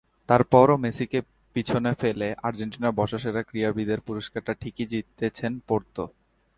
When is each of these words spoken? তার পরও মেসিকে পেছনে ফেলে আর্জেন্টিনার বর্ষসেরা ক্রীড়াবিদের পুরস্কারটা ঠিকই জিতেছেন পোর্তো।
তার 0.29 0.41
পরও 0.43 0.75
মেসিকে 0.77 1.19
পেছনে 1.55 1.91
ফেলে 1.93 2.27
আর্জেন্টিনার 2.43 2.97
বর্ষসেরা 2.97 3.41
ক্রীড়াবিদের 3.43 3.99
পুরস্কারটা 4.01 4.53
ঠিকই 4.53 4.85
জিতেছেন 4.85 5.53
পোর্তো। 5.67 6.03